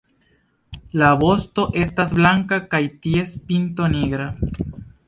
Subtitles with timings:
[1.01, 4.33] La vosto estas blankaj kaj ties pinto nigra.